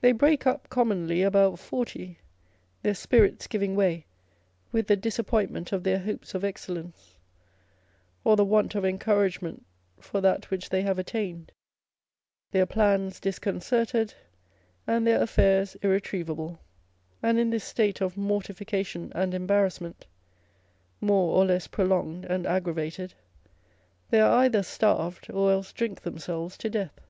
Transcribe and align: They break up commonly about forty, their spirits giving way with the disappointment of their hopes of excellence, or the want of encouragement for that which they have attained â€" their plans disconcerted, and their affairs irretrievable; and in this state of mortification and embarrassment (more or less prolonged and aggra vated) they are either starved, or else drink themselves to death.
They 0.00 0.12
break 0.12 0.46
up 0.46 0.68
commonly 0.68 1.22
about 1.24 1.58
forty, 1.58 2.20
their 2.82 2.94
spirits 2.94 3.48
giving 3.48 3.74
way 3.74 4.06
with 4.70 4.86
the 4.86 4.94
disappointment 4.94 5.72
of 5.72 5.82
their 5.82 5.98
hopes 5.98 6.36
of 6.36 6.44
excellence, 6.44 7.16
or 8.22 8.36
the 8.36 8.44
want 8.44 8.76
of 8.76 8.84
encouragement 8.84 9.66
for 9.98 10.20
that 10.20 10.52
which 10.52 10.68
they 10.68 10.82
have 10.82 11.00
attained 11.00 11.48
â€" 11.48 12.52
their 12.52 12.66
plans 12.66 13.18
disconcerted, 13.18 14.14
and 14.86 15.04
their 15.04 15.20
affairs 15.20 15.74
irretrievable; 15.82 16.60
and 17.20 17.36
in 17.40 17.50
this 17.50 17.64
state 17.64 18.00
of 18.00 18.16
mortification 18.16 19.10
and 19.16 19.34
embarrassment 19.34 20.06
(more 21.00 21.36
or 21.36 21.44
less 21.44 21.66
prolonged 21.66 22.24
and 22.26 22.44
aggra 22.44 22.72
vated) 22.76 23.14
they 24.10 24.20
are 24.20 24.44
either 24.44 24.62
starved, 24.62 25.28
or 25.32 25.50
else 25.50 25.72
drink 25.72 26.02
themselves 26.02 26.56
to 26.56 26.70
death. 26.70 27.00